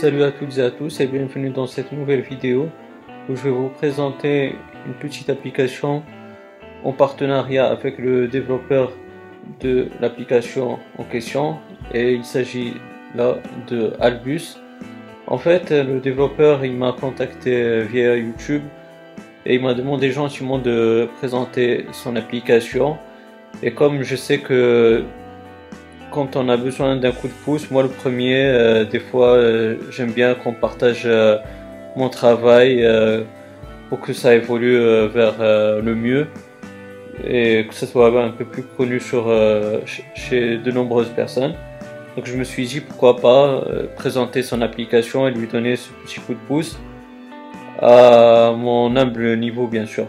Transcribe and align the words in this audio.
Salut 0.00 0.22
à 0.22 0.30
toutes 0.30 0.58
et 0.58 0.62
à 0.62 0.70
tous 0.70 1.00
et 1.00 1.08
bienvenue 1.08 1.50
dans 1.50 1.66
cette 1.66 1.90
nouvelle 1.90 2.20
vidéo 2.20 2.68
où 3.28 3.34
je 3.34 3.42
vais 3.42 3.50
vous 3.50 3.68
présenter 3.68 4.54
une 4.86 4.94
petite 4.94 5.28
application 5.28 6.04
en 6.84 6.92
partenariat 6.92 7.66
avec 7.66 7.98
le 7.98 8.28
développeur 8.28 8.92
de 9.58 9.88
l'application 10.00 10.78
en 10.98 11.02
question 11.02 11.56
et 11.92 12.12
il 12.12 12.24
s'agit 12.24 12.74
là 13.16 13.38
de 13.66 13.92
Albus. 13.98 14.60
En 15.26 15.36
fait, 15.36 15.72
le 15.72 15.98
développeur 15.98 16.64
il 16.64 16.74
m'a 16.74 16.92
contacté 16.92 17.82
via 17.82 18.16
YouTube 18.16 18.62
et 19.46 19.56
il 19.56 19.62
m'a 19.62 19.74
demandé 19.74 20.12
gentiment 20.12 20.60
de 20.60 21.08
présenter 21.18 21.86
son 21.90 22.14
application 22.14 22.98
et 23.64 23.72
comme 23.72 24.04
je 24.04 24.14
sais 24.14 24.38
que 24.38 25.02
quand 26.18 26.34
on 26.34 26.48
a 26.48 26.56
besoin 26.56 26.96
d'un 26.96 27.12
coup 27.12 27.28
de 27.28 27.32
pouce, 27.44 27.70
moi 27.70 27.84
le 27.84 27.90
premier, 27.90 28.42
euh, 28.44 28.84
des 28.84 28.98
fois 28.98 29.34
euh, 29.34 29.76
j'aime 29.92 30.10
bien 30.10 30.34
qu'on 30.34 30.52
partage 30.52 31.02
euh, 31.04 31.38
mon 31.94 32.08
travail 32.08 32.84
pour 33.88 34.00
que 34.00 34.12
ça 34.12 34.34
évolue 34.34 34.78
vers 35.08 35.36
le 35.38 35.94
mieux 35.94 36.26
et 37.24 37.66
que 37.68 37.74
ça 37.74 37.86
soit 37.86 38.08
un 38.20 38.30
peu 38.30 38.44
plus 38.44 38.64
connu 38.64 39.00
chez 40.14 40.58
de 40.58 40.70
nombreuses 40.72 41.10
personnes. 41.10 41.54
Donc 42.16 42.26
je 42.26 42.36
me 42.36 42.44
suis 42.44 42.66
dit 42.66 42.80
pourquoi 42.80 43.16
pas 43.16 43.64
présenter 43.96 44.42
son 44.42 44.60
application 44.60 45.28
et 45.28 45.30
lui 45.30 45.46
donner 45.46 45.76
ce 45.76 45.90
petit 46.02 46.20
coup 46.20 46.34
de 46.34 46.44
pouce 46.48 46.78
à 47.80 48.52
mon 48.56 48.94
humble 48.96 49.36
niveau 49.36 49.66
bien 49.66 49.86
sûr. 49.86 50.06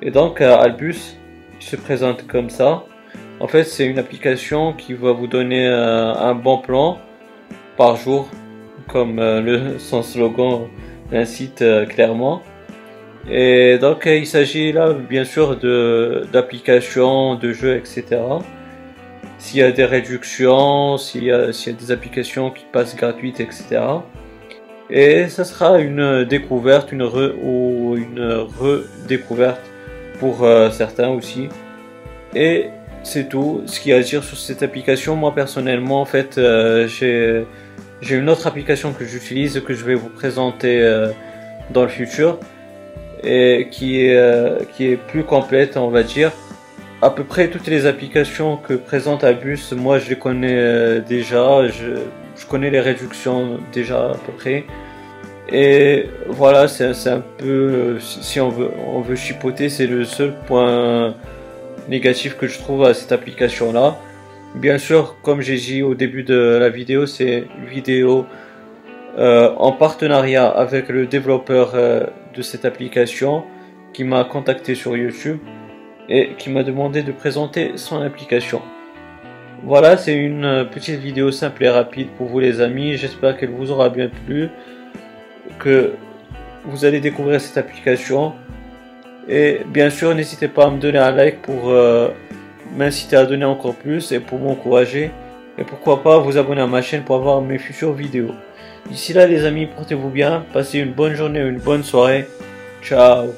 Et 0.00 0.10
donc 0.10 0.40
Albus 0.40 1.16
il 1.60 1.66
se 1.66 1.76
présente 1.76 2.26
comme 2.26 2.50
ça. 2.50 2.84
En 3.40 3.48
fait, 3.48 3.64
c'est 3.64 3.86
une 3.86 3.98
application 3.98 4.72
qui 4.72 4.94
va 4.94 5.12
vous 5.12 5.26
donner 5.26 5.66
euh, 5.66 6.14
un 6.14 6.34
bon 6.34 6.58
plan 6.58 6.98
par 7.76 7.96
jour, 7.96 8.28
comme 8.88 9.18
euh, 9.18 9.78
son 9.78 10.02
slogan 10.02 10.68
l'incite 11.10 11.62
euh, 11.62 11.84
clairement. 11.84 12.42
Et 13.28 13.78
donc, 13.78 14.04
il 14.06 14.26
s'agit 14.26 14.72
là, 14.72 14.92
bien 14.92 15.24
sûr, 15.24 15.56
d'applications, 16.30 17.36
de, 17.36 17.52
jeux, 17.52 17.76
etc. 17.76 18.04
S'il 19.38 19.60
y 19.60 19.62
a 19.62 19.72
des 19.72 19.86
réductions, 19.86 20.98
s'il 20.98 21.24
y, 21.24 21.32
a 21.32 21.46
des 21.46 21.90
applications 21.90 22.50
qui 22.50 22.66
passent 22.70 22.94
gratuites, 22.94 23.40
etc. 23.40 23.80
Et 24.90 25.28
ça 25.28 25.44
sera 25.44 25.78
une 25.78 26.24
découverte, 26.24 26.92
une 26.92 27.02
re, 27.02 27.32
ou 27.42 27.96
une 27.96 28.46
redécouverte 28.60 29.70
pour 30.20 30.46
certains 30.70 31.08
aussi. 31.08 31.48
Et 32.34 32.66
c'est 33.04 33.28
tout 33.28 33.62
ce 33.66 33.80
qu'il 33.80 33.92
y 33.92 33.94
a 33.94 33.98
à 33.98 34.00
dire 34.00 34.24
sur 34.24 34.36
cette 34.36 34.62
application. 34.62 35.14
Moi 35.14 35.34
personnellement, 35.34 36.00
en 36.00 36.04
fait, 36.04 36.38
euh, 36.38 36.88
j'ai 36.88 38.14
une 38.14 38.28
autre 38.28 38.46
application 38.46 38.92
que 38.92 39.04
j'utilise 39.04 39.62
que 39.64 39.74
je 39.74 39.84
vais 39.84 39.94
vous 39.94 40.08
présenter 40.08 40.80
euh, 40.80 41.10
dans 41.70 41.82
le 41.82 41.88
futur 41.88 42.38
et 43.22 43.68
qui 43.70 44.00
est, 44.00 44.16
euh, 44.16 44.58
qui 44.74 44.86
est 44.86 44.96
plus 44.96 45.24
complète, 45.24 45.76
on 45.76 45.88
va 45.88 46.02
dire. 46.02 46.32
À 47.02 47.10
peu 47.10 47.24
près 47.24 47.48
toutes 47.48 47.66
les 47.66 47.86
applications 47.86 48.56
que 48.56 48.74
présente 48.74 49.24
Abus, 49.24 49.72
moi 49.76 49.98
je 49.98 50.08
les 50.08 50.16
connais 50.16 51.00
déjà. 51.00 51.66
Je, 51.68 51.98
je, 52.36 52.46
connais 52.46 52.70
les 52.70 52.80
réductions 52.80 53.58
déjà 53.72 54.06
à 54.06 54.16
peu 54.26 54.32
près. 54.32 54.64
Et 55.50 56.06
voilà, 56.28 56.68
c'est 56.68 57.10
un 57.10 57.22
peu, 57.36 57.98
si 58.00 58.40
on 58.40 58.48
veut, 58.48 58.70
on 58.86 59.02
veut 59.02 59.16
chipoter, 59.16 59.68
c'est 59.68 59.86
le 59.86 60.06
seul 60.06 60.32
point 60.46 61.14
négatif 61.88 62.36
que 62.36 62.46
je 62.46 62.58
trouve 62.58 62.84
à 62.84 62.94
cette 62.94 63.12
application 63.12 63.72
là. 63.72 63.96
Bien 64.54 64.78
sûr, 64.78 65.16
comme 65.22 65.40
j'ai 65.40 65.56
dit 65.56 65.82
au 65.82 65.94
début 65.94 66.22
de 66.22 66.58
la 66.60 66.68
vidéo, 66.68 67.06
c'est 67.06 67.46
une 67.58 67.66
vidéo 67.66 68.26
euh, 69.18 69.52
en 69.56 69.72
partenariat 69.72 70.48
avec 70.48 70.88
le 70.88 71.06
développeur 71.06 71.72
euh, 71.74 72.06
de 72.34 72.42
cette 72.42 72.64
application 72.64 73.44
qui 73.92 74.04
m'a 74.04 74.24
contacté 74.24 74.74
sur 74.74 74.96
YouTube 74.96 75.38
et 76.08 76.30
qui 76.38 76.50
m'a 76.50 76.62
demandé 76.62 77.02
de 77.02 77.12
présenter 77.12 77.72
son 77.76 78.00
application. 78.02 78.62
Voilà, 79.64 79.96
c'est 79.96 80.14
une 80.14 80.68
petite 80.70 81.00
vidéo 81.00 81.30
simple 81.30 81.64
et 81.64 81.70
rapide 81.70 82.08
pour 82.18 82.26
vous 82.26 82.38
les 82.38 82.60
amis. 82.60 82.96
J'espère 82.96 83.36
qu'elle 83.36 83.50
vous 83.50 83.70
aura 83.70 83.88
bien 83.88 84.10
plu, 84.26 84.50
que 85.58 85.92
vous 86.64 86.84
allez 86.84 87.00
découvrir 87.00 87.40
cette 87.40 87.56
application 87.56 88.34
et 89.28 89.60
bien 89.66 89.90
sûr, 89.90 90.14
n'hésitez 90.14 90.48
pas 90.48 90.66
à 90.66 90.70
me 90.70 90.78
donner 90.78 90.98
un 90.98 91.10
like 91.10 91.42
pour 91.42 91.70
euh, 91.70 92.08
m'inciter 92.76 93.16
à 93.16 93.24
donner 93.24 93.44
encore 93.44 93.74
plus 93.74 94.12
et 94.12 94.20
pour 94.20 94.38
m'encourager. 94.38 95.10
Et 95.56 95.64
pourquoi 95.64 96.02
pas 96.02 96.18
vous 96.18 96.36
abonner 96.36 96.62
à 96.62 96.66
ma 96.66 96.82
chaîne 96.82 97.02
pour 97.02 97.16
avoir 97.16 97.40
mes 97.40 97.58
futures 97.58 97.92
vidéos. 97.92 98.34
D'ici 98.90 99.12
là 99.12 99.26
les 99.26 99.44
amis, 99.44 99.66
portez-vous 99.66 100.10
bien, 100.10 100.44
passez 100.52 100.78
une 100.78 100.92
bonne 100.92 101.14
journée 101.14 101.42
ou 101.42 101.48
une 101.48 101.60
bonne 101.60 101.84
soirée. 101.84 102.26
Ciao 102.82 103.28